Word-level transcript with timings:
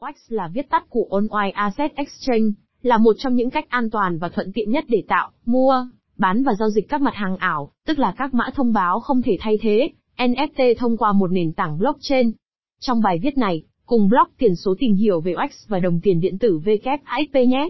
WAX 0.00 0.12
là 0.28 0.48
viết 0.48 0.70
tắt 0.70 0.84
của 0.88 1.08
Online 1.10 1.50
Asset 1.54 1.94
Exchange, 1.94 2.50
là 2.82 2.98
một 2.98 3.16
trong 3.18 3.34
những 3.34 3.50
cách 3.50 3.68
an 3.68 3.90
toàn 3.90 4.18
và 4.18 4.28
thuận 4.28 4.52
tiện 4.54 4.70
nhất 4.70 4.84
để 4.88 5.02
tạo, 5.08 5.30
mua, 5.46 5.86
bán 6.16 6.42
và 6.42 6.54
giao 6.58 6.70
dịch 6.70 6.88
các 6.88 7.00
mặt 7.00 7.14
hàng 7.14 7.36
ảo, 7.36 7.72
tức 7.86 7.98
là 7.98 8.14
các 8.16 8.34
mã 8.34 8.50
thông 8.54 8.72
báo 8.72 9.00
không 9.00 9.22
thể 9.22 9.36
thay 9.40 9.58
thế, 9.60 9.88
NFT 10.16 10.74
thông 10.78 10.96
qua 10.96 11.12
một 11.12 11.32
nền 11.32 11.52
tảng 11.52 11.78
blockchain. 11.78 12.32
Trong 12.80 13.00
bài 13.02 13.18
viết 13.22 13.38
này, 13.38 13.62
cùng 13.86 14.08
blog 14.08 14.28
tiền 14.38 14.56
số 14.56 14.74
tìm 14.78 14.94
hiểu 14.94 15.20
về 15.20 15.32
WAX 15.32 15.48
và 15.68 15.78
đồng 15.78 16.00
tiền 16.00 16.20
điện 16.20 16.38
tử 16.38 16.60
WXIP 16.64 17.46
nhé. 17.46 17.68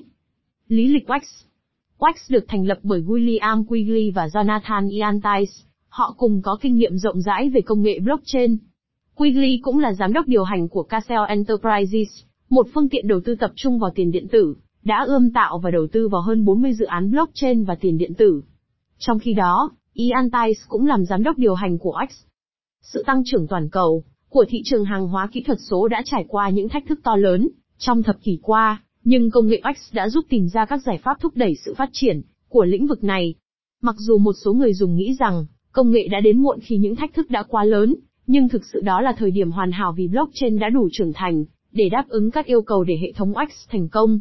Lý 0.68 0.88
lịch 0.88 1.08
WAX 1.08 1.20
WAX 1.98 2.12
được 2.28 2.44
thành 2.48 2.66
lập 2.66 2.78
bởi 2.82 3.02
William 3.02 3.64
Quigley 3.64 4.10
và 4.10 4.26
Jonathan 4.26 4.90
Iantis. 4.90 5.60
Họ 5.88 6.14
cùng 6.18 6.42
có 6.42 6.58
kinh 6.60 6.76
nghiệm 6.76 6.96
rộng 6.96 7.20
rãi 7.20 7.48
về 7.48 7.60
công 7.60 7.82
nghệ 7.82 7.98
blockchain. 7.98 8.56
Quigley 9.16 9.58
cũng 9.62 9.78
là 9.78 9.92
giám 9.92 10.12
đốc 10.12 10.26
điều 10.26 10.44
hành 10.44 10.68
của 10.68 10.82
Casell 10.82 11.22
Enterprises, 11.28 12.08
một 12.50 12.66
phương 12.74 12.88
tiện 12.88 13.08
đầu 13.08 13.20
tư 13.24 13.34
tập 13.34 13.50
trung 13.56 13.78
vào 13.78 13.90
tiền 13.94 14.10
điện 14.10 14.28
tử, 14.28 14.56
đã 14.84 15.04
ươm 15.06 15.30
tạo 15.30 15.58
và 15.58 15.70
đầu 15.70 15.86
tư 15.92 16.08
vào 16.08 16.22
hơn 16.22 16.44
40 16.44 16.72
dự 16.72 16.84
án 16.84 17.10
blockchain 17.10 17.64
và 17.64 17.74
tiền 17.74 17.98
điện 17.98 18.14
tử. 18.14 18.42
Trong 18.98 19.18
khi 19.18 19.34
đó, 19.34 19.70
Ian 19.92 20.30
Tice 20.30 20.60
cũng 20.68 20.86
làm 20.86 21.04
giám 21.04 21.22
đốc 21.22 21.38
điều 21.38 21.54
hành 21.54 21.78
của 21.78 21.98
X. 22.10 22.14
Sự 22.82 23.02
tăng 23.06 23.22
trưởng 23.24 23.46
toàn 23.46 23.68
cầu 23.68 24.04
của 24.28 24.44
thị 24.48 24.62
trường 24.64 24.84
hàng 24.84 25.08
hóa 25.08 25.28
kỹ 25.32 25.42
thuật 25.42 25.58
số 25.70 25.88
đã 25.88 26.02
trải 26.04 26.24
qua 26.28 26.50
những 26.50 26.68
thách 26.68 26.86
thức 26.88 27.00
to 27.04 27.16
lớn 27.16 27.48
trong 27.78 28.02
thập 28.02 28.16
kỷ 28.22 28.38
qua, 28.42 28.82
nhưng 29.04 29.30
công 29.30 29.46
nghệ 29.46 29.60
X 29.76 29.94
đã 29.94 30.08
giúp 30.08 30.24
tìm 30.28 30.48
ra 30.48 30.64
các 30.64 30.82
giải 30.86 30.98
pháp 30.98 31.20
thúc 31.20 31.36
đẩy 31.36 31.54
sự 31.64 31.74
phát 31.74 31.90
triển 31.92 32.20
của 32.48 32.64
lĩnh 32.64 32.86
vực 32.86 33.04
này. 33.04 33.34
Mặc 33.82 33.96
dù 33.98 34.18
một 34.18 34.32
số 34.44 34.52
người 34.52 34.74
dùng 34.74 34.96
nghĩ 34.96 35.16
rằng 35.18 35.46
công 35.72 35.90
nghệ 35.90 36.08
đã 36.10 36.20
đến 36.20 36.42
muộn 36.42 36.58
khi 36.62 36.76
những 36.76 36.96
thách 36.96 37.14
thức 37.14 37.30
đã 37.30 37.42
quá 37.42 37.64
lớn, 37.64 37.94
nhưng 38.26 38.48
thực 38.48 38.64
sự 38.72 38.80
đó 38.80 39.00
là 39.00 39.14
thời 39.18 39.30
điểm 39.30 39.50
hoàn 39.50 39.72
hảo 39.72 39.92
vì 39.92 40.08
blockchain 40.08 40.58
đã 40.58 40.68
đủ 40.68 40.88
trưởng 40.92 41.12
thành 41.12 41.44
để 41.72 41.88
đáp 41.88 42.04
ứng 42.08 42.30
các 42.30 42.46
yêu 42.46 42.62
cầu 42.62 42.84
để 42.84 42.98
hệ 43.02 43.12
thống 43.12 43.34
X 43.50 43.68
thành 43.70 43.88
công. 43.88 44.20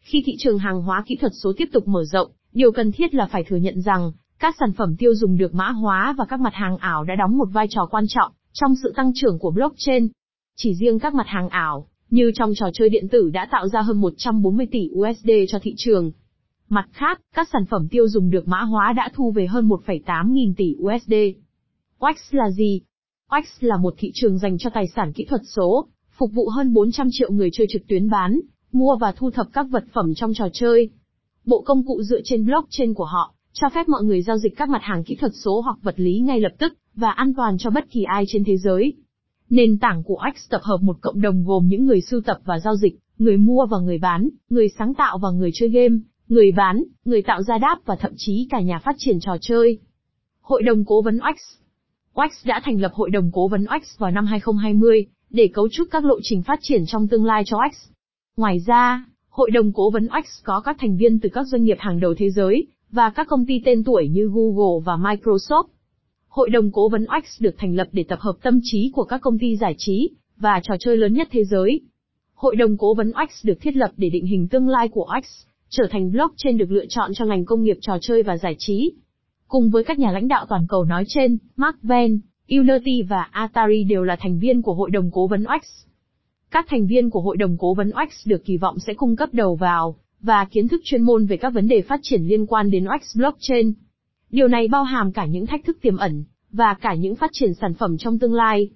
Khi 0.00 0.22
thị 0.26 0.32
trường 0.38 0.58
hàng 0.58 0.82
hóa 0.82 1.04
kỹ 1.06 1.16
thuật 1.16 1.32
số 1.42 1.52
tiếp 1.56 1.68
tục 1.72 1.88
mở 1.88 2.04
rộng, 2.04 2.30
điều 2.52 2.72
cần 2.72 2.92
thiết 2.92 3.14
là 3.14 3.26
phải 3.26 3.44
thừa 3.44 3.56
nhận 3.56 3.80
rằng 3.80 4.12
các 4.38 4.56
sản 4.60 4.72
phẩm 4.72 4.96
tiêu 4.98 5.14
dùng 5.14 5.36
được 5.36 5.54
mã 5.54 5.70
hóa 5.70 6.14
và 6.18 6.24
các 6.24 6.40
mặt 6.40 6.54
hàng 6.54 6.76
ảo 6.76 7.04
đã 7.04 7.14
đóng 7.14 7.38
một 7.38 7.48
vai 7.52 7.66
trò 7.70 7.86
quan 7.90 8.04
trọng 8.08 8.32
trong 8.52 8.74
sự 8.82 8.92
tăng 8.96 9.12
trưởng 9.14 9.38
của 9.38 9.50
blockchain. 9.50 10.08
Chỉ 10.56 10.74
riêng 10.74 10.98
các 10.98 11.14
mặt 11.14 11.26
hàng 11.26 11.48
ảo, 11.48 11.86
như 12.10 12.32
trong 12.34 12.52
trò 12.54 12.66
chơi 12.74 12.88
điện 12.88 13.08
tử 13.08 13.30
đã 13.30 13.48
tạo 13.50 13.68
ra 13.68 13.80
hơn 13.80 14.00
140 14.00 14.66
tỷ 14.70 14.90
USD 14.92 15.30
cho 15.48 15.58
thị 15.62 15.74
trường. 15.76 16.12
Mặt 16.68 16.88
khác, 16.92 17.20
các 17.34 17.48
sản 17.52 17.64
phẩm 17.70 17.88
tiêu 17.90 18.08
dùng 18.08 18.30
được 18.30 18.48
mã 18.48 18.60
hóa 18.60 18.92
đã 18.92 19.10
thu 19.14 19.32
về 19.32 19.46
hơn 19.46 19.68
1,8 19.68 20.32
nghìn 20.32 20.54
tỷ 20.54 20.74
USD. 20.78 21.14
Wax 21.98 22.14
là 22.30 22.50
gì? 22.50 22.80
Ox 23.38 23.46
là 23.60 23.76
một 23.76 23.94
thị 23.98 24.10
trường 24.14 24.38
dành 24.38 24.58
cho 24.58 24.70
tài 24.74 24.86
sản 24.96 25.12
kỹ 25.12 25.24
thuật 25.24 25.40
số, 25.56 25.86
phục 26.18 26.32
vụ 26.32 26.48
hơn 26.48 26.74
400 26.74 27.08
triệu 27.10 27.32
người 27.32 27.50
chơi 27.52 27.66
trực 27.70 27.82
tuyến 27.88 28.10
bán, 28.10 28.40
mua 28.72 28.96
và 29.00 29.12
thu 29.12 29.30
thập 29.30 29.46
các 29.52 29.66
vật 29.70 29.84
phẩm 29.92 30.14
trong 30.14 30.34
trò 30.34 30.48
chơi. 30.52 30.90
Bộ 31.44 31.62
công 31.66 31.86
cụ 31.86 32.02
dựa 32.02 32.20
trên 32.24 32.46
blockchain 32.46 32.94
của 32.94 33.04
họ, 33.04 33.34
cho 33.52 33.68
phép 33.74 33.88
mọi 33.88 34.04
người 34.04 34.22
giao 34.22 34.38
dịch 34.38 34.56
các 34.56 34.68
mặt 34.68 34.82
hàng 34.82 35.04
kỹ 35.04 35.14
thuật 35.14 35.32
số 35.34 35.60
hoặc 35.60 35.76
vật 35.82 35.94
lý 35.96 36.20
ngay 36.20 36.40
lập 36.40 36.52
tức, 36.58 36.72
và 36.94 37.10
an 37.10 37.34
toàn 37.34 37.58
cho 37.58 37.70
bất 37.70 37.90
kỳ 37.90 38.02
ai 38.02 38.24
trên 38.28 38.44
thế 38.44 38.56
giới. 38.56 38.92
Nền 39.50 39.78
tảng 39.78 40.02
của 40.02 40.20
Ox 40.28 40.50
tập 40.50 40.60
hợp 40.64 40.78
một 40.82 40.96
cộng 41.00 41.20
đồng 41.20 41.44
gồm 41.44 41.66
những 41.66 41.86
người 41.86 42.00
sưu 42.00 42.20
tập 42.20 42.38
và 42.44 42.58
giao 42.58 42.76
dịch, 42.76 42.98
người 43.18 43.36
mua 43.36 43.66
và 43.66 43.78
người 43.78 43.98
bán, 43.98 44.28
người 44.50 44.68
sáng 44.78 44.94
tạo 44.94 45.18
và 45.18 45.30
người 45.30 45.50
chơi 45.54 45.68
game, 45.68 45.96
người 46.28 46.52
bán, 46.52 46.82
người 47.04 47.22
tạo 47.22 47.42
ra 47.42 47.58
đáp 47.58 47.78
và 47.84 47.96
thậm 47.96 48.12
chí 48.16 48.46
cả 48.50 48.60
nhà 48.60 48.78
phát 48.78 48.96
triển 48.98 49.20
trò 49.20 49.36
chơi. 49.40 49.78
Hội 50.40 50.62
đồng 50.62 50.84
cố 50.84 51.02
vấn 51.02 51.16
Ox. 51.16 51.61
Wax 52.14 52.28
đã 52.44 52.60
thành 52.64 52.80
lập 52.80 52.92
Hội 52.94 53.10
đồng 53.10 53.30
Cố 53.32 53.48
vấn 53.48 53.66
X 53.84 53.98
vào 53.98 54.10
năm 54.10 54.26
2020, 54.26 55.06
để 55.30 55.48
cấu 55.54 55.68
trúc 55.68 55.88
các 55.90 56.04
lộ 56.04 56.18
trình 56.22 56.42
phát 56.42 56.58
triển 56.62 56.86
trong 56.86 57.08
tương 57.08 57.24
lai 57.24 57.42
cho 57.46 57.58
X. 57.72 57.88
Ngoài 58.36 58.58
ra, 58.66 59.04
Hội 59.28 59.50
đồng 59.50 59.72
Cố 59.72 59.90
vấn 59.90 60.08
X 60.24 60.44
có 60.44 60.60
các 60.60 60.76
thành 60.80 60.96
viên 60.96 61.20
từ 61.20 61.28
các 61.32 61.46
doanh 61.46 61.62
nghiệp 61.62 61.76
hàng 61.78 62.00
đầu 62.00 62.14
thế 62.18 62.30
giới, 62.30 62.66
và 62.90 63.10
các 63.10 63.26
công 63.28 63.46
ty 63.46 63.62
tên 63.64 63.84
tuổi 63.84 64.08
như 64.08 64.30
Google 64.32 64.82
và 64.84 64.96
Microsoft. 64.96 65.64
Hội 66.28 66.50
đồng 66.50 66.70
Cố 66.72 66.88
vấn 66.88 67.06
X 67.24 67.42
được 67.42 67.54
thành 67.58 67.74
lập 67.74 67.88
để 67.92 68.04
tập 68.08 68.18
hợp 68.20 68.34
tâm 68.42 68.60
trí 68.62 68.90
của 68.94 69.04
các 69.04 69.20
công 69.20 69.38
ty 69.38 69.56
giải 69.56 69.74
trí, 69.78 70.10
và 70.36 70.60
trò 70.62 70.74
chơi 70.80 70.96
lớn 70.96 71.12
nhất 71.12 71.28
thế 71.30 71.44
giới. 71.44 71.80
Hội 72.34 72.56
đồng 72.56 72.76
Cố 72.76 72.94
vấn 72.94 73.12
X 73.30 73.46
được 73.46 73.60
thiết 73.60 73.76
lập 73.76 73.90
để 73.96 74.08
định 74.08 74.26
hình 74.26 74.48
tương 74.48 74.68
lai 74.68 74.88
của 74.88 75.06
X, 75.24 75.46
trở 75.68 75.84
thành 75.90 76.12
blockchain 76.12 76.58
được 76.58 76.70
lựa 76.70 76.86
chọn 76.88 77.10
cho 77.14 77.24
ngành 77.24 77.44
công 77.44 77.62
nghiệp 77.62 77.76
trò 77.80 77.98
chơi 78.00 78.22
và 78.22 78.36
giải 78.36 78.56
trí. 78.58 78.92
Cùng 79.52 79.70
với 79.70 79.84
các 79.84 79.98
nhà 79.98 80.10
lãnh 80.10 80.28
đạo 80.28 80.46
toàn 80.48 80.66
cầu 80.68 80.84
nói 80.84 81.04
trên, 81.06 81.38
Mark 81.56 81.76
Van, 81.82 82.18
Unity 82.48 83.02
và 83.02 83.28
Atari 83.30 83.84
đều 83.84 84.04
là 84.04 84.16
thành 84.20 84.38
viên 84.38 84.62
của 84.62 84.74
Hội 84.74 84.90
đồng 84.90 85.10
Cố 85.12 85.26
vấn 85.26 85.44
OX. 85.44 85.86
Các 86.50 86.66
thành 86.68 86.86
viên 86.86 87.10
của 87.10 87.20
Hội 87.20 87.36
đồng 87.36 87.56
Cố 87.58 87.74
vấn 87.74 87.90
OX 87.90 88.28
được 88.28 88.44
kỳ 88.44 88.56
vọng 88.56 88.78
sẽ 88.78 88.94
cung 88.94 89.16
cấp 89.16 89.28
đầu 89.32 89.54
vào, 89.54 89.96
và 90.20 90.44
kiến 90.44 90.68
thức 90.68 90.80
chuyên 90.84 91.02
môn 91.02 91.26
về 91.26 91.36
các 91.36 91.50
vấn 91.54 91.68
đề 91.68 91.82
phát 91.82 92.00
triển 92.02 92.22
liên 92.22 92.46
quan 92.46 92.70
đến 92.70 92.84
OX 92.84 93.16
Blockchain. 93.16 93.72
Điều 94.30 94.48
này 94.48 94.68
bao 94.68 94.84
hàm 94.84 95.12
cả 95.12 95.26
những 95.26 95.46
thách 95.46 95.64
thức 95.64 95.78
tiềm 95.82 95.96
ẩn, 95.96 96.24
và 96.52 96.74
cả 96.74 96.94
những 96.94 97.14
phát 97.14 97.30
triển 97.32 97.54
sản 97.54 97.74
phẩm 97.74 97.96
trong 97.98 98.18
tương 98.18 98.34
lai. 98.34 98.70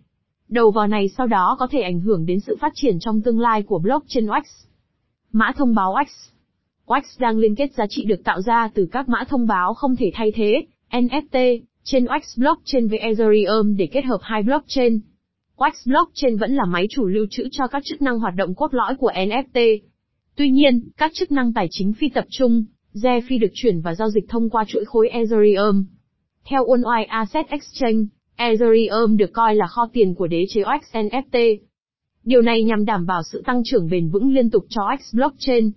Đầu 0.48 0.70
vào 0.70 0.86
này 0.86 1.08
sau 1.08 1.26
đó 1.26 1.56
có 1.58 1.66
thể 1.70 1.80
ảnh 1.80 2.00
hưởng 2.00 2.26
đến 2.26 2.40
sự 2.40 2.56
phát 2.60 2.72
triển 2.74 2.98
trong 3.00 3.20
tương 3.20 3.40
lai 3.40 3.62
của 3.62 3.78
blockchain 3.78 4.26
OX. 4.26 4.66
Mã 5.32 5.52
thông 5.56 5.74
báo 5.74 5.94
OX. 6.02 6.35
Wax 6.86 7.02
đang 7.18 7.38
liên 7.38 7.54
kết 7.54 7.74
giá 7.74 7.86
trị 7.88 8.04
được 8.04 8.24
tạo 8.24 8.40
ra 8.40 8.68
từ 8.74 8.88
các 8.92 9.08
mã 9.08 9.24
thông 9.28 9.46
báo 9.46 9.74
không 9.74 9.96
thể 9.96 10.10
thay 10.14 10.32
thế, 10.34 10.66
NFT, 10.90 11.60
trên 11.84 12.04
Wax 12.04 12.20
Blockchain 12.36 12.88
với 12.88 12.98
Ethereum 12.98 13.76
để 13.76 13.86
kết 13.86 14.04
hợp 14.04 14.18
hai 14.22 14.42
blockchain. 14.42 15.00
Wax 15.56 15.72
Blockchain 15.86 16.36
vẫn 16.36 16.54
là 16.54 16.64
máy 16.64 16.86
chủ 16.90 17.06
lưu 17.06 17.26
trữ 17.30 17.48
cho 17.52 17.66
các 17.66 17.82
chức 17.84 18.02
năng 18.02 18.18
hoạt 18.18 18.34
động 18.36 18.54
cốt 18.54 18.74
lõi 18.74 18.96
của 18.96 19.10
NFT. 19.10 19.78
Tuy 20.36 20.50
nhiên, 20.50 20.88
các 20.96 21.10
chức 21.14 21.32
năng 21.32 21.52
tài 21.52 21.66
chính 21.70 21.92
phi 21.92 22.08
tập 22.08 22.24
trung, 22.30 22.64
phi 23.28 23.38
được 23.38 23.50
chuyển 23.54 23.80
và 23.80 23.94
giao 23.94 24.10
dịch 24.10 24.28
thông 24.28 24.50
qua 24.50 24.64
chuỗi 24.68 24.84
khối 24.84 25.08
Ethereum. 25.08 25.84
Theo 26.44 26.66
OneWire 26.66 27.06
Asset 27.08 27.48
Exchange, 27.48 28.04
Ethereum 28.36 29.16
được 29.16 29.32
coi 29.32 29.54
là 29.54 29.66
kho 29.66 29.88
tiền 29.92 30.14
của 30.14 30.26
đế 30.26 30.44
chế 30.48 30.62
Wax 30.62 30.80
NFT. 30.92 31.58
Điều 32.24 32.42
này 32.42 32.64
nhằm 32.64 32.84
đảm 32.84 33.06
bảo 33.06 33.22
sự 33.32 33.42
tăng 33.46 33.62
trưởng 33.64 33.88
bền 33.90 34.08
vững 34.08 34.34
liên 34.34 34.50
tục 34.50 34.64
cho 34.68 34.82
X 35.00 35.14
blockchain. 35.14 35.70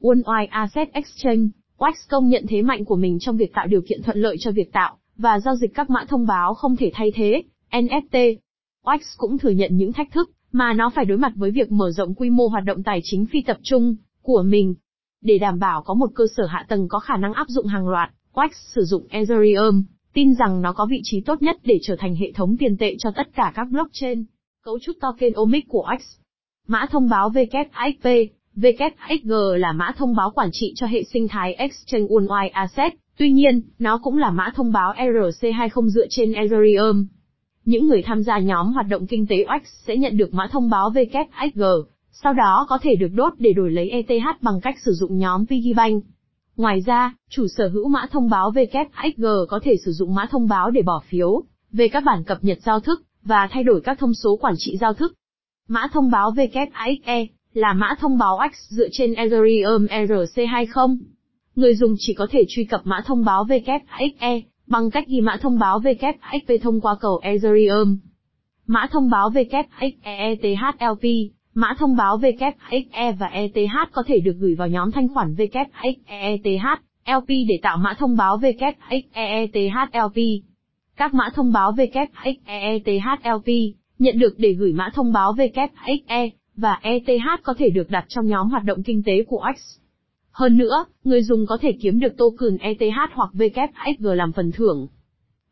OneWire 0.00 0.46
Asset 0.50 0.92
Exchange, 0.92 1.48
Wax 1.78 1.92
công 2.08 2.28
nhận 2.28 2.44
thế 2.48 2.62
mạnh 2.62 2.84
của 2.84 2.96
mình 2.96 3.18
trong 3.20 3.36
việc 3.36 3.52
tạo 3.54 3.66
điều 3.66 3.80
kiện 3.88 4.02
thuận 4.02 4.18
lợi 4.18 4.36
cho 4.40 4.50
việc 4.50 4.72
tạo 4.72 4.96
và 5.16 5.40
giao 5.40 5.56
dịch 5.56 5.74
các 5.74 5.90
mã 5.90 6.04
thông 6.08 6.26
báo 6.26 6.54
không 6.54 6.76
thể 6.76 6.90
thay 6.94 7.12
thế, 7.14 7.42
NFT. 7.70 8.36
Wax 8.84 8.98
cũng 9.16 9.38
thừa 9.38 9.50
nhận 9.50 9.76
những 9.76 9.92
thách 9.92 10.12
thức 10.12 10.30
mà 10.52 10.72
nó 10.72 10.90
phải 10.90 11.04
đối 11.04 11.18
mặt 11.18 11.32
với 11.36 11.50
việc 11.50 11.72
mở 11.72 11.90
rộng 11.90 12.14
quy 12.14 12.30
mô 12.30 12.46
hoạt 12.46 12.64
động 12.64 12.82
tài 12.82 13.00
chính 13.04 13.26
phi 13.26 13.42
tập 13.42 13.58
trung 13.62 13.96
của 14.22 14.42
mình. 14.42 14.74
Để 15.22 15.38
đảm 15.38 15.58
bảo 15.58 15.82
có 15.82 15.94
một 15.94 16.10
cơ 16.14 16.24
sở 16.36 16.46
hạ 16.46 16.66
tầng 16.68 16.88
có 16.88 16.98
khả 16.98 17.16
năng 17.16 17.32
áp 17.32 17.48
dụng 17.48 17.66
hàng 17.66 17.88
loạt, 17.88 18.10
Wax 18.34 18.48
sử 18.74 18.84
dụng 18.84 19.06
Ethereum, 19.10 19.84
tin 20.12 20.34
rằng 20.34 20.62
nó 20.62 20.72
có 20.72 20.86
vị 20.86 21.00
trí 21.04 21.20
tốt 21.20 21.42
nhất 21.42 21.56
để 21.64 21.78
trở 21.82 21.96
thành 21.98 22.16
hệ 22.16 22.32
thống 22.32 22.56
tiền 22.56 22.76
tệ 22.76 22.94
cho 22.98 23.10
tất 23.16 23.34
cả 23.34 23.52
các 23.54 23.68
blockchain. 23.70 24.24
Cấu 24.62 24.78
trúc 24.78 24.96
token 25.00 25.32
omic 25.32 25.68
của 25.68 25.86
WAX 25.88 25.98
Mã 26.66 26.86
thông 26.90 27.08
báo 27.08 27.30
WXIP 27.30 28.28
WXG 28.60 29.56
là 29.56 29.72
mã 29.72 29.92
thông 29.96 30.14
báo 30.14 30.30
quản 30.30 30.48
trị 30.52 30.72
cho 30.76 30.86
hệ 30.86 31.02
sinh 31.12 31.28
thái 31.28 31.54
Exchange 31.54 32.06
Worldwide 32.06 32.50
Asset, 32.52 32.92
tuy 33.18 33.32
nhiên, 33.32 33.62
nó 33.78 33.98
cũng 33.98 34.18
là 34.18 34.30
mã 34.30 34.50
thông 34.54 34.72
báo 34.72 34.92
ERC20 34.96 35.88
dựa 35.88 36.06
trên 36.10 36.32
Ethereum. 36.32 37.06
Những 37.64 37.86
người 37.86 38.02
tham 38.02 38.22
gia 38.22 38.38
nhóm 38.38 38.72
hoạt 38.72 38.86
động 38.88 39.06
kinh 39.06 39.26
tế 39.26 39.46
X 39.64 39.68
sẽ 39.86 39.96
nhận 39.96 40.16
được 40.16 40.34
mã 40.34 40.46
thông 40.52 40.70
báo 40.70 40.90
WXG, 40.90 41.82
sau 42.12 42.32
đó 42.32 42.66
có 42.68 42.78
thể 42.82 42.94
được 42.94 43.08
đốt 43.14 43.32
để 43.38 43.52
đổi 43.52 43.70
lấy 43.70 43.90
ETH 43.90 44.42
bằng 44.42 44.60
cách 44.60 44.76
sử 44.84 44.92
dụng 44.92 45.18
nhóm 45.18 45.46
Piggybank. 45.46 46.04
Ngoài 46.56 46.80
ra, 46.86 47.14
chủ 47.30 47.46
sở 47.56 47.68
hữu 47.68 47.88
mã 47.88 48.06
thông 48.10 48.30
báo 48.30 48.52
WXG 48.52 49.46
có 49.46 49.60
thể 49.62 49.76
sử 49.84 49.92
dụng 49.92 50.14
mã 50.14 50.26
thông 50.30 50.48
báo 50.48 50.70
để 50.70 50.82
bỏ 50.82 51.02
phiếu 51.08 51.42
về 51.72 51.88
các 51.88 52.02
bản 52.06 52.24
cập 52.24 52.38
nhật 52.44 52.58
giao 52.64 52.80
thức 52.80 53.02
và 53.24 53.48
thay 53.50 53.64
đổi 53.64 53.80
các 53.80 53.98
thông 53.98 54.14
số 54.14 54.36
quản 54.36 54.54
trị 54.58 54.76
giao 54.80 54.94
thức. 54.94 55.14
Mã 55.68 55.86
thông 55.92 56.10
báo 56.10 56.30
WXE 56.30 57.26
là 57.54 57.72
mã 57.72 57.94
thông 57.98 58.18
báo 58.18 58.38
X 58.52 58.54
dựa 58.68 58.88
trên 58.92 59.14
Ethereum 59.14 59.86
ERC20. 59.86 60.96
Người 61.56 61.74
dùng 61.74 61.94
chỉ 61.98 62.14
có 62.14 62.26
thể 62.30 62.44
truy 62.48 62.64
cập 62.64 62.80
mã 62.84 63.00
thông 63.06 63.24
báo 63.24 63.44
WXE 63.44 64.42
bằng 64.66 64.90
cách 64.90 65.04
ghi 65.08 65.20
mã 65.20 65.36
thông 65.40 65.58
báo 65.58 65.80
WXP 65.80 66.58
thông 66.62 66.80
qua 66.80 66.96
cầu 67.00 67.20
Ethereum. 67.22 67.98
Mã 68.66 68.86
thông 68.90 69.10
báo 69.10 69.30
WXEETHLP 69.30 71.28
Mã 71.54 71.74
thông 71.78 71.96
báo 71.96 72.18
WXE 72.18 73.12
và 73.18 73.26
ETH 73.26 73.92
có 73.92 74.02
thể 74.06 74.20
được 74.20 74.36
gửi 74.38 74.54
vào 74.54 74.68
nhóm 74.68 74.90
thanh 74.90 75.08
khoản 75.14 75.34
WXEETHLP 75.34 77.26
để 77.26 77.58
tạo 77.62 77.76
mã 77.76 77.94
thông 77.98 78.16
báo 78.16 78.38
WXEETHLP. 78.38 80.42
Các 80.96 81.14
mã 81.14 81.30
thông 81.34 81.52
báo 81.52 81.72
WXEETHLP 81.72 83.72
nhận 83.98 84.18
được 84.18 84.34
để 84.38 84.52
gửi 84.52 84.72
mã 84.72 84.90
thông 84.94 85.12
báo 85.12 85.34
WXE 85.34 86.30
và 86.58 86.78
ETH 86.82 87.42
có 87.42 87.54
thể 87.58 87.70
được 87.70 87.90
đặt 87.90 88.04
trong 88.08 88.26
nhóm 88.26 88.50
hoạt 88.50 88.64
động 88.64 88.82
kinh 88.82 89.02
tế 89.02 89.24
của 89.24 89.44
X. 89.56 89.78
Hơn 90.30 90.56
nữa, 90.56 90.84
người 91.04 91.22
dùng 91.22 91.46
có 91.46 91.58
thể 91.60 91.72
kiếm 91.80 92.00
được 92.00 92.16
token 92.16 92.56
ETH 92.58 93.12
hoặc 93.14 93.30
WXG 93.34 94.14
làm 94.14 94.32
phần 94.32 94.52
thưởng. 94.52 94.88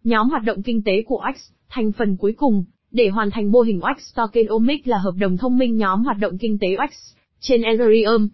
Nhóm 0.05 0.31
hoạt 0.31 0.43
động 0.45 0.63
kinh 0.63 0.83
tế 0.83 1.03
của 1.07 1.25
X, 1.37 1.53
thành 1.69 1.93
phần 1.93 2.17
cuối 2.17 2.33
cùng, 2.33 2.65
Để 2.91 3.09
hoàn 3.09 3.31
thành 3.31 3.51
mô 3.53 3.61
hình 3.61 3.81
X 3.99 4.17
Tokenomics 4.17 4.87
là 4.87 4.99
hợp 4.99 5.15
đồng 5.19 5.37
thông 5.37 5.59
minh 5.59 5.77
nhóm 5.77 6.05
hoạt 6.05 6.19
động 6.19 6.39
kinh 6.39 6.59
tế 6.59 6.69
X 6.93 7.17
trên 7.41 7.63
Ethereum. 7.63 8.29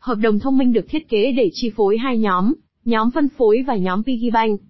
Hợp 0.00 0.14
đồng 0.14 0.38
thông 0.38 0.58
minh 0.58 0.72
được 0.72 0.86
thiết 0.88 1.08
kế 1.08 1.32
để 1.32 1.50
chi 1.52 1.70
phối 1.76 1.98
hai 1.98 2.18
nhóm, 2.18 2.54
nhóm 2.84 3.10
phân 3.10 3.28
phối 3.28 3.62
và 3.66 3.76
nhóm 3.76 4.02
piggy 4.02 4.30
bank. 4.30 4.60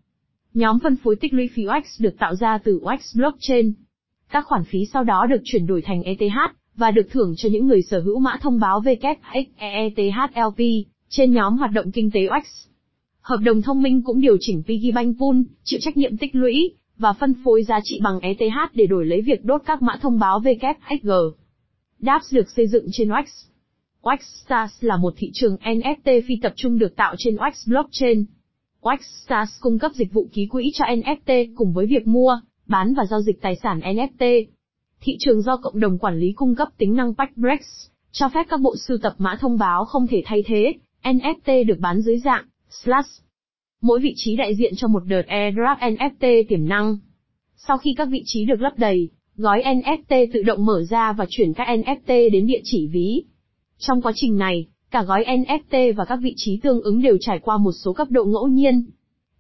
Nhóm 0.54 0.78
phân 0.78 0.96
phối 0.96 1.16
tích 1.16 1.34
lũy 1.34 1.50
phí 1.54 1.66
X 1.84 2.02
được 2.02 2.18
tạo 2.18 2.34
ra 2.34 2.58
từ 2.58 2.80
Wax 2.82 3.18
blockchain. 3.18 3.72
Các 4.30 4.46
khoản 4.46 4.64
phí 4.64 4.84
sau 4.92 5.04
đó 5.04 5.26
được 5.30 5.40
chuyển 5.44 5.66
đổi 5.66 5.82
thành 5.82 6.02
ETH 6.02 6.57
và 6.78 6.90
được 6.90 7.06
thưởng 7.10 7.34
cho 7.36 7.48
những 7.48 7.66
người 7.66 7.82
sở 7.82 8.00
hữu 8.00 8.18
mã 8.18 8.36
thông 8.40 8.60
báo 8.60 8.80
WXEETHLP 8.80 10.60
trên 11.08 11.32
nhóm 11.32 11.58
hoạt 11.58 11.72
động 11.72 11.92
kinh 11.92 12.10
tế 12.10 12.20
OX. 12.26 12.46
Hợp 13.20 13.40
đồng 13.44 13.62
thông 13.62 13.82
minh 13.82 14.02
cũng 14.02 14.20
điều 14.20 14.36
chỉnh 14.40 14.62
Piggybank 14.66 15.16
pool, 15.18 15.36
chịu 15.64 15.80
trách 15.82 15.96
nhiệm 15.96 16.16
tích 16.16 16.34
lũy 16.34 16.74
và 16.98 17.12
phân 17.12 17.34
phối 17.44 17.62
giá 17.62 17.80
trị 17.84 18.00
bằng 18.02 18.20
ETH 18.20 18.74
để 18.74 18.86
đổi 18.86 19.06
lấy 19.06 19.20
việc 19.20 19.44
đốt 19.44 19.62
các 19.66 19.82
mã 19.82 19.98
thông 20.00 20.18
báo 20.18 20.40
WXG. 20.40 21.32
dApps 21.98 22.34
được 22.34 22.50
xây 22.50 22.66
dựng 22.66 22.86
trên 22.92 23.08
OX. 23.08 23.28
OX 24.10 24.20
Stars 24.44 24.72
là 24.80 24.96
một 24.96 25.14
thị 25.16 25.30
trường 25.34 25.56
NFT 25.56 26.22
phi 26.28 26.34
tập 26.42 26.52
trung 26.56 26.78
được 26.78 26.96
tạo 26.96 27.14
trên 27.18 27.36
OX 27.36 27.68
blockchain. 27.68 28.24
Waxstars 28.82 29.60
cung 29.60 29.78
cấp 29.78 29.92
dịch 29.94 30.12
vụ 30.12 30.28
ký 30.32 30.46
quỹ 30.46 30.70
cho 30.74 30.84
NFT 30.84 31.46
cùng 31.56 31.72
với 31.72 31.86
việc 31.86 32.06
mua, 32.06 32.40
bán 32.66 32.94
và 32.94 33.04
giao 33.10 33.20
dịch 33.20 33.42
tài 33.42 33.56
sản 33.62 33.80
NFT. 33.80 34.46
Thị 35.00 35.16
trường 35.20 35.42
do 35.42 35.56
cộng 35.56 35.80
đồng 35.80 35.98
quản 35.98 36.18
lý 36.18 36.32
cung 36.32 36.54
cấp 36.54 36.68
tính 36.78 36.94
năng 36.96 37.12
Backbreaks, 37.18 37.88
cho 38.12 38.28
phép 38.28 38.46
các 38.48 38.60
bộ 38.60 38.76
sưu 38.76 38.98
tập 39.02 39.14
mã 39.18 39.36
thông 39.40 39.58
báo 39.58 39.84
không 39.84 40.06
thể 40.06 40.22
thay 40.24 40.42
thế, 40.46 40.72
NFT 41.02 41.66
được 41.66 41.78
bán 41.80 42.00
dưới 42.00 42.18
dạng 42.18 42.44
slash. 42.70 43.08
Mỗi 43.82 44.00
vị 44.00 44.12
trí 44.16 44.36
đại 44.36 44.54
diện 44.54 44.72
cho 44.76 44.88
một 44.88 45.02
đợt 45.06 45.22
airdrop 45.26 45.78
NFT 45.78 46.44
tiềm 46.48 46.68
năng. 46.68 46.98
Sau 47.56 47.78
khi 47.78 47.94
các 47.96 48.08
vị 48.10 48.22
trí 48.26 48.44
được 48.44 48.60
lấp 48.60 48.72
đầy, 48.76 49.10
gói 49.36 49.62
NFT 49.62 50.26
tự 50.32 50.42
động 50.42 50.66
mở 50.66 50.84
ra 50.90 51.12
và 51.12 51.26
chuyển 51.28 51.52
các 51.52 51.68
NFT 51.68 52.30
đến 52.30 52.46
địa 52.46 52.60
chỉ 52.64 52.86
ví. 52.86 53.24
Trong 53.78 54.02
quá 54.02 54.12
trình 54.14 54.38
này, 54.38 54.66
cả 54.90 55.02
gói 55.02 55.24
NFT 55.24 55.94
và 55.94 56.04
các 56.04 56.18
vị 56.22 56.34
trí 56.36 56.60
tương 56.62 56.80
ứng 56.80 57.02
đều 57.02 57.16
trải 57.20 57.38
qua 57.38 57.56
một 57.56 57.72
số 57.72 57.92
cấp 57.92 58.10
độ 58.10 58.24
ngẫu 58.24 58.48
nhiên. 58.48 58.84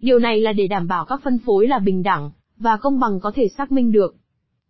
Điều 0.00 0.18
này 0.18 0.40
là 0.40 0.52
để 0.52 0.66
đảm 0.66 0.88
bảo 0.88 1.04
các 1.04 1.20
phân 1.24 1.38
phối 1.38 1.68
là 1.68 1.78
bình 1.78 2.02
đẳng 2.02 2.30
và 2.56 2.76
công 2.76 3.00
bằng 3.00 3.20
có 3.20 3.32
thể 3.34 3.48
xác 3.48 3.72
minh 3.72 3.92
được. 3.92 4.16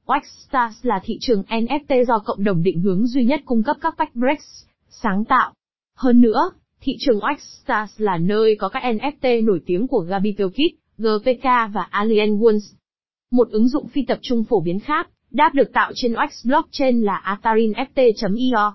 Waxstars 0.08 0.72
là 0.82 1.00
thị 1.05 1.19
trường 1.20 1.43
NFT 1.49 2.05
do 2.05 2.19
cộng 2.19 2.44
đồng 2.44 2.62
định 2.62 2.81
hướng 2.81 3.06
duy 3.06 3.25
nhất 3.25 3.40
cung 3.44 3.62
cấp 3.62 3.76
các 3.81 3.94
backbreaks, 3.99 4.64
sáng 4.88 5.25
tạo. 5.25 5.52
Hơn 5.96 6.20
nữa, 6.20 6.50
thị 6.81 6.96
trường 7.00 7.19
Waxstars 7.19 7.87
là 7.96 8.19
nơi 8.19 8.56
có 8.58 8.69
các 8.69 8.82
NFT 8.82 9.44
nổi 9.44 9.60
tiếng 9.66 9.88
của 9.88 9.99
Gabi 9.99 10.32
Kit, 10.32 10.99
GPK 10.99 11.44
và 11.72 11.87
Alien 11.90 12.38
Worlds. 12.38 12.75
Một 13.31 13.49
ứng 13.50 13.69
dụng 13.69 13.88
phi 13.88 14.02
tập 14.08 14.19
trung 14.22 14.44
phổ 14.44 14.60
biến 14.60 14.81
khác, 14.81 15.08
đáp 15.31 15.50
được 15.55 15.72
tạo 15.72 15.93
trên 15.94 16.12
Wax 16.12 16.49
Blockchain 16.49 17.02
là 17.02 17.38
AtarinFT.io. 17.43 18.75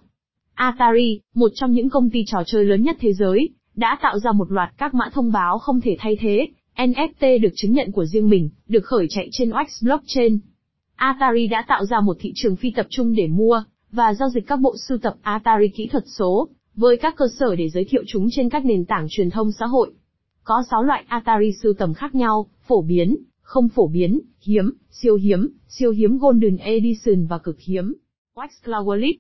Atari, 0.53 1.19
một 1.35 1.51
trong 1.55 1.71
những 1.71 1.89
công 1.89 2.09
ty 2.09 2.23
trò 2.27 2.43
chơi 2.45 2.65
lớn 2.65 2.83
nhất 2.83 2.97
thế 2.99 3.13
giới, 3.13 3.49
đã 3.75 3.97
tạo 4.01 4.19
ra 4.19 4.31
một 4.31 4.51
loạt 4.51 4.69
các 4.77 4.93
mã 4.93 5.09
thông 5.13 5.31
báo 5.31 5.59
không 5.59 5.81
thể 5.81 5.95
thay 5.99 6.17
thế, 6.19 6.47
NFT 6.75 7.41
được 7.41 7.51
chứng 7.55 7.73
nhận 7.73 7.91
của 7.91 8.05
riêng 8.05 8.29
mình, 8.29 8.49
được 8.67 8.85
khởi 8.85 9.07
chạy 9.09 9.29
trên 9.31 9.49
Wax 9.49 9.65
Blockchain. 9.81 10.39
Atari 10.95 11.47
đã 11.47 11.65
tạo 11.67 11.85
ra 11.85 11.99
một 11.99 12.17
thị 12.19 12.31
trường 12.35 12.55
phi 12.55 12.71
tập 12.71 12.87
trung 12.89 13.15
để 13.15 13.27
mua 13.27 13.63
và 13.91 14.13
giao 14.13 14.29
dịch 14.29 14.47
các 14.47 14.59
bộ 14.59 14.75
sưu 14.87 14.97
tập 14.97 15.15
Atari 15.21 15.67
kỹ 15.67 15.87
thuật 15.87 16.03
số, 16.17 16.47
với 16.75 16.97
các 16.97 17.15
cơ 17.15 17.25
sở 17.39 17.55
để 17.55 17.69
giới 17.69 17.85
thiệu 17.85 18.03
chúng 18.07 18.27
trên 18.31 18.49
các 18.49 18.65
nền 18.65 18.85
tảng 18.85 19.07
truyền 19.09 19.29
thông 19.29 19.51
xã 19.51 19.65
hội. 19.65 19.91
Có 20.43 20.63
6 20.71 20.83
loại 20.83 21.03
Atari 21.07 21.51
sưu 21.63 21.73
tầm 21.73 21.93
khác 21.93 22.15
nhau, 22.15 22.47
phổ 22.67 22.81
biến, 22.81 23.17
không 23.41 23.69
phổ 23.69 23.87
biến, 23.87 24.19
hiếm, 24.41 24.71
siêu 24.91 25.15
hiếm, 25.15 25.49
siêu 25.67 25.91
hiếm 25.91 26.17
Golden 26.17 26.57
Edition 26.57 27.25
và 27.25 27.37
cực 27.37 27.59
hiếm. 27.59 27.93
Wax 28.35 28.47
Cloud 28.65 28.87
Wallet 28.87 29.13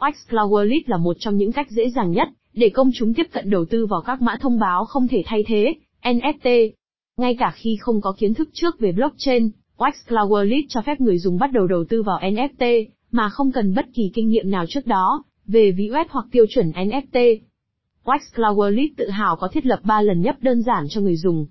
Wax 0.00 0.12
Wallet 0.48 0.82
là 0.86 0.96
một 0.96 1.16
trong 1.20 1.36
những 1.36 1.52
cách 1.52 1.70
dễ 1.70 1.90
dàng 1.90 2.10
nhất 2.10 2.28
để 2.52 2.68
công 2.68 2.90
chúng 2.94 3.14
tiếp 3.14 3.26
cận 3.32 3.50
đầu 3.50 3.64
tư 3.64 3.86
vào 3.86 4.00
các 4.00 4.22
mã 4.22 4.36
thông 4.40 4.58
báo 4.58 4.84
không 4.84 5.08
thể 5.08 5.22
thay 5.26 5.44
thế, 5.46 5.74
NFT. 6.02 6.70
Ngay 7.16 7.36
cả 7.38 7.52
khi 7.56 7.76
không 7.80 8.00
có 8.00 8.14
kiến 8.18 8.34
thức 8.34 8.48
trước 8.52 8.78
về 8.78 8.92
blockchain, 8.92 9.50
Wax 9.80 9.92
Cloud 10.08 10.30
Wallet 10.30 10.62
cho 10.68 10.82
phép 10.82 11.00
người 11.00 11.18
dùng 11.18 11.38
bắt 11.38 11.52
đầu 11.52 11.66
đầu 11.66 11.84
tư 11.88 12.02
vào 12.02 12.18
NFT, 12.20 12.86
mà 13.10 13.28
không 13.28 13.52
cần 13.52 13.74
bất 13.74 13.86
kỳ 13.94 14.10
kinh 14.14 14.28
nghiệm 14.28 14.50
nào 14.50 14.64
trước 14.68 14.86
đó, 14.86 15.22
về 15.46 15.72
ví 15.72 15.88
web 15.88 16.04
hoặc 16.10 16.26
tiêu 16.30 16.44
chuẩn 16.50 16.70
NFT. 16.70 17.38
Wax 18.04 18.18
Cloud 18.34 18.58
Wallet 18.58 18.88
tự 18.96 19.10
hào 19.10 19.36
có 19.36 19.48
thiết 19.48 19.66
lập 19.66 19.80
3 19.84 20.02
lần 20.02 20.20
nhấp 20.20 20.36
đơn 20.42 20.62
giản 20.62 20.84
cho 20.90 21.00
người 21.00 21.16
dùng. 21.16 21.46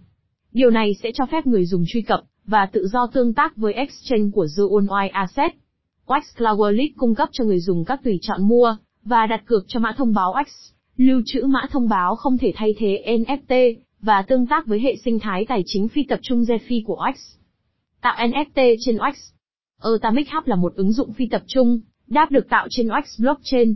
Điều 0.51 0.69
này 0.69 0.93
sẽ 1.03 1.11
cho 1.13 1.25
phép 1.25 1.47
người 1.47 1.65
dùng 1.65 1.83
truy 1.87 2.01
cập 2.01 2.19
và 2.45 2.65
tự 2.65 2.87
do 2.87 3.07
tương 3.07 3.33
tác 3.33 3.57
với 3.57 3.73
exchange 3.73 4.31
của 4.33 4.47
The 4.57 5.07
Asset. 5.13 5.51
Wax 6.05 6.21
Cloud 6.37 6.59
Wallet 6.59 6.89
cung 6.97 7.15
cấp 7.15 7.29
cho 7.31 7.43
người 7.43 7.59
dùng 7.59 7.85
các 7.85 8.03
tùy 8.03 8.19
chọn 8.21 8.47
mua 8.47 8.75
và 9.03 9.25
đặt 9.25 9.45
cược 9.45 9.65
cho 9.67 9.79
mã 9.79 9.93
thông 9.97 10.13
báo 10.13 10.33
Wax, 10.33 10.71
lưu 10.97 11.21
trữ 11.25 11.45
mã 11.45 11.61
thông 11.71 11.89
báo 11.89 12.15
không 12.15 12.37
thể 12.37 12.53
thay 12.55 12.75
thế 12.77 13.03
NFT 13.05 13.75
và 14.01 14.21
tương 14.21 14.47
tác 14.47 14.67
với 14.67 14.79
hệ 14.79 14.95
sinh 15.05 15.19
thái 15.19 15.45
tài 15.45 15.63
chính 15.65 15.87
phi 15.87 16.03
tập 16.03 16.19
trung 16.21 16.41
DeFi 16.41 16.81
của 16.85 16.95
Wax. 16.95 17.38
Tạo 18.01 18.15
NFT 18.17 18.75
trên 18.79 18.97
Wax. 18.97 19.13
Atomic 19.81 20.27
Hub 20.31 20.47
là 20.47 20.55
một 20.55 20.73
ứng 20.75 20.91
dụng 20.91 21.13
phi 21.13 21.27
tập 21.31 21.41
trung, 21.47 21.79
đáp 22.07 22.31
được 22.31 22.49
tạo 22.49 22.67
trên 22.69 22.87
Wax 22.87 23.01
Blockchain. 23.19 23.75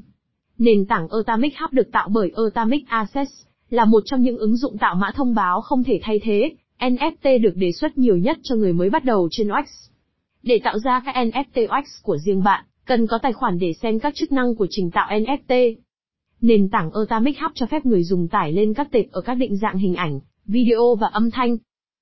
Nền 0.57 0.85
tảng 0.85 1.07
Atomic 1.09 1.53
Hub 1.59 1.73
được 1.73 1.91
tạo 1.91 2.09
bởi 2.09 2.31
Atomic 2.35 2.87
Assets, 2.87 3.31
là 3.69 3.85
một 3.85 4.03
trong 4.05 4.21
những 4.21 4.37
ứng 4.37 4.57
dụng 4.57 4.77
tạo 4.77 4.95
mã 4.95 5.11
thông 5.15 5.35
báo 5.35 5.61
không 5.61 5.83
thể 5.83 5.99
thay 6.03 6.19
thế, 6.23 6.51
NFT 6.79 7.41
được 7.41 7.55
đề 7.55 7.71
xuất 7.71 7.97
nhiều 7.97 8.17
nhất 8.17 8.37
cho 8.43 8.55
người 8.55 8.73
mới 8.73 8.89
bắt 8.89 9.05
đầu 9.05 9.27
trên 9.31 9.47
Wax. 9.47 9.63
Để 10.43 10.59
tạo 10.63 10.79
ra 10.79 11.01
các 11.05 11.15
NFT 11.15 11.67
Wax 11.67 11.83
của 12.03 12.17
riêng 12.17 12.43
bạn, 12.43 12.65
cần 12.85 13.07
có 13.07 13.17
tài 13.17 13.33
khoản 13.33 13.59
để 13.59 13.73
xem 13.73 13.99
các 13.99 14.15
chức 14.15 14.31
năng 14.31 14.55
của 14.55 14.67
trình 14.69 14.91
tạo 14.91 15.09
NFT. 15.09 15.75
Nền 16.41 16.69
tảng 16.69 16.91
Atomic 16.91 17.39
Hub 17.39 17.51
cho 17.55 17.65
phép 17.65 17.85
người 17.85 18.03
dùng 18.03 18.27
tải 18.27 18.51
lên 18.51 18.73
các 18.73 18.91
tệp 18.91 19.05
ở 19.11 19.21
các 19.21 19.35
định 19.35 19.57
dạng 19.57 19.77
hình 19.77 19.95
ảnh, 19.95 20.19
video 20.45 20.95
và 20.95 21.07
âm 21.07 21.31
thanh. 21.31 21.57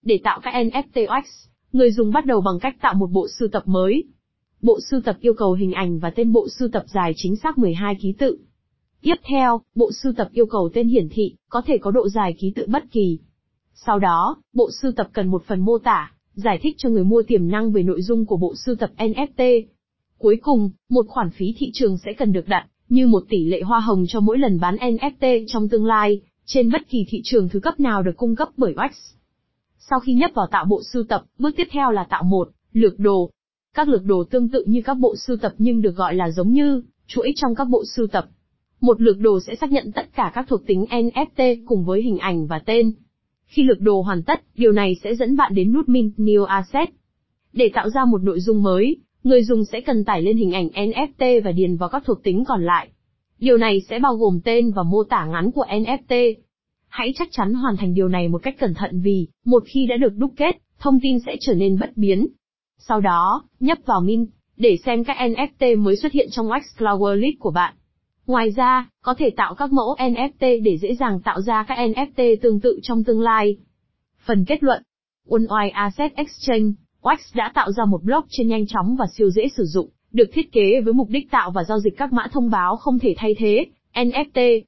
Để 0.05 0.19
tạo 0.23 0.39
các 0.43 0.53
NFT 0.53 1.07
Wax, 1.07 1.23
người 1.73 1.91
dùng 1.91 2.11
bắt 2.11 2.25
đầu 2.25 2.41
bằng 2.41 2.59
cách 2.59 2.75
tạo 2.81 2.93
một 2.93 3.11
bộ 3.11 3.27
sưu 3.39 3.49
tập 3.49 3.63
mới. 3.65 4.03
Bộ 4.61 4.79
sưu 4.89 5.01
tập 5.01 5.17
yêu 5.21 5.33
cầu 5.33 5.53
hình 5.53 5.71
ảnh 5.71 5.99
và 5.99 6.09
tên 6.09 6.31
bộ 6.31 6.47
sưu 6.59 6.69
tập 6.69 6.83
dài 6.93 7.13
chính 7.15 7.35
xác 7.35 7.57
12 7.57 7.95
ký 8.01 8.13
tự. 8.17 8.37
Tiếp 9.01 9.15
theo, 9.23 9.61
bộ 9.75 9.91
sưu 10.03 10.13
tập 10.13 10.29
yêu 10.33 10.45
cầu 10.45 10.69
tên 10.73 10.87
hiển 10.87 11.09
thị, 11.11 11.35
có 11.49 11.61
thể 11.65 11.77
có 11.77 11.91
độ 11.91 12.09
dài 12.09 12.35
ký 12.39 12.51
tự 12.55 12.65
bất 12.67 12.83
kỳ. 12.91 13.19
Sau 13.73 13.99
đó, 13.99 14.35
bộ 14.53 14.69
sưu 14.81 14.91
tập 14.91 15.09
cần 15.13 15.27
một 15.27 15.43
phần 15.47 15.59
mô 15.59 15.77
tả, 15.77 16.11
giải 16.33 16.59
thích 16.61 16.75
cho 16.77 16.89
người 16.89 17.03
mua 17.03 17.23
tiềm 17.27 17.47
năng 17.47 17.71
về 17.71 17.83
nội 17.83 18.01
dung 18.01 18.25
của 18.25 18.37
bộ 18.37 18.55
sưu 18.65 18.75
tập 18.75 18.91
NFT. 18.97 19.65
Cuối 20.17 20.37
cùng, 20.41 20.69
một 20.89 21.05
khoản 21.07 21.29
phí 21.29 21.55
thị 21.57 21.71
trường 21.73 21.97
sẽ 21.97 22.13
cần 22.13 22.33
được 22.33 22.47
đặt, 22.47 22.67
như 22.89 23.07
một 23.07 23.23
tỷ 23.29 23.45
lệ 23.45 23.61
hoa 23.61 23.79
hồng 23.79 24.05
cho 24.07 24.19
mỗi 24.19 24.37
lần 24.37 24.59
bán 24.59 24.75
NFT 24.75 25.45
trong 25.47 25.69
tương 25.69 25.85
lai, 25.85 26.21
trên 26.45 26.71
bất 26.71 26.89
kỳ 26.89 27.05
thị 27.09 27.21
trường 27.23 27.49
thứ 27.49 27.59
cấp 27.59 27.79
nào 27.79 28.03
được 28.03 28.17
cung 28.17 28.35
cấp 28.35 28.49
bởi 28.57 28.73
Wax. 28.73 28.89
Sau 29.91 29.99
khi 29.99 30.13
nhấp 30.13 30.31
vào 30.33 30.47
tạo 30.47 30.65
bộ 30.65 30.81
sưu 30.93 31.03
tập, 31.03 31.23
bước 31.39 31.51
tiếp 31.57 31.67
theo 31.71 31.91
là 31.91 32.03
tạo 32.03 32.23
một 32.23 32.49
lược 32.73 32.99
đồ. 32.99 33.29
Các 33.73 33.87
lược 33.87 34.05
đồ 34.05 34.23
tương 34.23 34.49
tự 34.49 34.63
như 34.67 34.81
các 34.85 34.97
bộ 34.97 35.15
sưu 35.15 35.37
tập 35.37 35.53
nhưng 35.57 35.81
được 35.81 35.95
gọi 35.95 36.15
là 36.15 36.29
giống 36.29 36.51
như 36.51 36.83
chuỗi 37.07 37.33
trong 37.35 37.55
các 37.55 37.67
bộ 37.69 37.83
sưu 37.95 38.07
tập. 38.07 38.25
Một 38.81 39.01
lược 39.01 39.19
đồ 39.19 39.39
sẽ 39.47 39.55
xác 39.55 39.71
nhận 39.71 39.91
tất 39.91 40.15
cả 40.15 40.31
các 40.33 40.45
thuộc 40.49 40.67
tính 40.67 40.85
NFT 40.89 41.65
cùng 41.65 41.85
với 41.85 42.01
hình 42.01 42.17
ảnh 42.17 42.47
và 42.47 42.59
tên. 42.59 42.91
Khi 43.45 43.63
lược 43.63 43.81
đồ 43.81 44.01
hoàn 44.01 44.23
tất, 44.23 44.41
điều 44.55 44.71
này 44.71 44.95
sẽ 45.03 45.15
dẫn 45.15 45.35
bạn 45.35 45.55
đến 45.55 45.73
nút 45.73 45.89
Mint 45.89 46.13
New 46.17 46.43
Asset. 46.43 46.89
Để 47.53 47.71
tạo 47.73 47.89
ra 47.89 48.05
một 48.05 48.23
nội 48.23 48.39
dung 48.39 48.63
mới, 48.63 48.97
người 49.23 49.43
dùng 49.43 49.65
sẽ 49.65 49.81
cần 49.81 50.05
tải 50.05 50.21
lên 50.21 50.37
hình 50.37 50.51
ảnh 50.51 50.67
NFT 50.67 51.41
và 51.43 51.51
điền 51.51 51.75
vào 51.75 51.89
các 51.89 52.03
thuộc 52.05 52.23
tính 52.23 52.43
còn 52.47 52.63
lại. 52.63 52.89
Điều 53.39 53.57
này 53.57 53.81
sẽ 53.89 53.99
bao 53.99 54.15
gồm 54.15 54.39
tên 54.43 54.71
và 54.71 54.83
mô 54.83 55.03
tả 55.03 55.25
ngắn 55.25 55.51
của 55.51 55.65
NFT. 55.69 56.35
Hãy 56.91 57.13
chắc 57.15 57.27
chắn 57.31 57.53
hoàn 57.53 57.77
thành 57.77 57.93
điều 57.93 58.07
này 58.07 58.27
một 58.27 58.43
cách 58.43 58.55
cẩn 58.59 58.73
thận 58.73 59.01
vì, 59.01 59.27
một 59.45 59.63
khi 59.65 59.85
đã 59.89 59.97
được 59.97 60.17
đúc 60.17 60.33
kết, 60.37 60.57
thông 60.79 60.99
tin 61.01 61.19
sẽ 61.25 61.35
trở 61.39 61.53
nên 61.53 61.79
bất 61.79 61.89
biến. 61.95 62.27
Sau 62.77 63.01
đó, 63.01 63.43
nhấp 63.59 63.77
vào 63.85 64.01
Mint, 64.01 64.29
để 64.57 64.77
xem 64.85 65.03
các 65.03 65.17
NFT 65.17 65.81
mới 65.81 65.95
xuất 65.95 66.11
hiện 66.11 66.27
trong 66.31 66.47
Wax 66.47 66.61
Cloud 66.77 67.01
Wallet 67.01 67.33
của 67.39 67.51
bạn. 67.51 67.73
Ngoài 68.27 68.51
ra, 68.51 68.89
có 69.03 69.13
thể 69.13 69.29
tạo 69.29 69.55
các 69.55 69.71
mẫu 69.71 69.95
NFT 69.97 70.63
để 70.63 70.77
dễ 70.77 70.95
dàng 70.95 71.19
tạo 71.23 71.41
ra 71.41 71.63
các 71.67 71.77
NFT 71.77 72.35
tương 72.41 72.59
tự 72.59 72.79
trong 72.83 73.03
tương 73.03 73.21
lai. 73.21 73.57
Phần 74.25 74.45
kết 74.45 74.63
luận 74.63 74.83
Unoi 75.27 75.69
Asset 75.69 76.15
Exchange, 76.15 76.71
Wax 77.01 77.17
đã 77.35 77.51
tạo 77.53 77.71
ra 77.71 77.85
một 77.85 78.03
blockchain 78.03 78.47
nhanh 78.47 78.67
chóng 78.67 78.95
và 78.99 79.05
siêu 79.17 79.29
dễ 79.29 79.47
sử 79.57 79.63
dụng, 79.65 79.89
được 80.11 80.29
thiết 80.33 80.51
kế 80.51 80.81
với 80.81 80.93
mục 80.93 81.09
đích 81.09 81.31
tạo 81.31 81.51
và 81.51 81.63
giao 81.63 81.79
dịch 81.79 81.97
các 81.97 82.13
mã 82.13 82.27
thông 82.31 82.49
báo 82.49 82.75
không 82.75 82.99
thể 82.99 83.13
thay 83.17 83.35
thế, 83.37 83.65
NFT. 83.93 84.61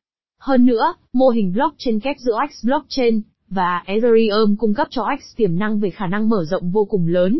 Hơn 0.45 0.65
nữa, 0.65 0.93
mô 1.13 1.29
hình 1.29 1.51
blockchain 1.53 1.99
kép 1.99 2.15
giữa 2.19 2.37
X 2.51 2.65
Blockchain 2.65 3.21
và 3.49 3.83
Ethereum 3.85 4.55
cung 4.55 4.73
cấp 4.73 4.87
cho 4.89 5.05
X 5.21 5.35
tiềm 5.35 5.59
năng 5.59 5.79
về 5.79 5.89
khả 5.89 6.07
năng 6.07 6.29
mở 6.29 6.45
rộng 6.45 6.71
vô 6.71 6.85
cùng 6.85 7.07
lớn. 7.07 7.39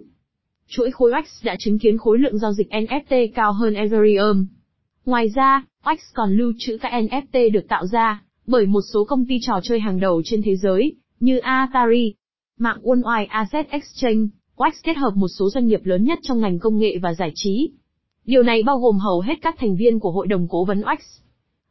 Chuỗi 0.68 0.92
khối 0.92 1.12
X 1.26 1.46
đã 1.46 1.56
chứng 1.60 1.80
kiến 1.80 1.98
khối 1.98 2.20
lượng 2.20 2.38
giao 2.38 2.54
dịch 2.54 2.70
NFT 2.70 3.28
cao 3.36 3.54
hơn 3.54 3.74
Ethereum. 3.74 4.46
Ngoài 5.06 5.30
ra, 5.36 5.66
X 5.86 6.14
còn 6.14 6.38
lưu 6.38 6.54
trữ 6.60 6.78
các 6.78 6.92
NFT 6.92 7.52
được 7.52 7.68
tạo 7.68 7.86
ra 7.86 8.24
bởi 8.48 8.66
một 8.66 8.82
số 8.94 9.04
công 9.04 9.26
ty 9.26 9.38
trò 9.42 9.60
chơi 9.64 9.80
hàng 9.80 10.00
đầu 10.00 10.22
trên 10.26 10.42
thế 10.42 10.56
giới, 10.56 10.96
như 11.20 11.38
Atari. 11.38 12.14
Mạng 12.60 12.80
Worldwide 12.84 13.28
Asset 13.30 13.70
Exchange, 13.70 14.28
Wax 14.56 14.72
kết 14.84 14.98
hợp 14.98 15.12
một 15.16 15.28
số 15.40 15.50
doanh 15.50 15.68
nghiệp 15.68 15.82
lớn 15.84 16.04
nhất 16.04 16.20
trong 16.22 16.42
ngành 16.42 16.60
công 16.60 16.80
nghệ 16.80 16.98
và 17.02 17.14
giải 17.14 17.32
trí. 17.36 17.72
Điều 18.26 18.44
này 18.44 18.64
bao 18.64 18.80
gồm 18.80 18.98
hầu 18.98 19.22
hết 19.22 19.36
các 19.42 19.56
thành 19.58 19.76
viên 19.76 20.00
của 20.00 20.12
hội 20.12 20.28
đồng 20.28 20.48
cố 20.50 20.66
vấn 20.66 20.82
Wax. 20.82 20.98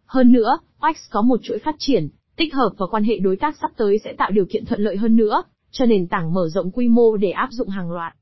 Hơn 0.06 0.32
nữa, 0.32 0.58
OX 0.88 0.96
có 1.10 1.22
một 1.22 1.40
chuỗi 1.42 1.58
phát 1.58 1.74
triển, 1.78 2.08
tích 2.36 2.54
hợp 2.54 2.70
và 2.78 2.86
quan 2.86 3.04
hệ 3.04 3.18
đối 3.18 3.36
tác 3.36 3.56
sắp 3.60 3.70
tới 3.76 3.98
sẽ 4.04 4.12
tạo 4.12 4.30
điều 4.30 4.44
kiện 4.44 4.64
thuận 4.64 4.80
lợi 4.80 4.96
hơn 4.96 5.16
nữa 5.16 5.42
cho 5.70 5.86
nền 5.86 6.08
tảng 6.08 6.34
mở 6.34 6.48
rộng 6.48 6.70
quy 6.70 6.88
mô 6.88 7.16
để 7.16 7.30
áp 7.30 7.48
dụng 7.52 7.68
hàng 7.68 7.92
loạt. 7.92 8.14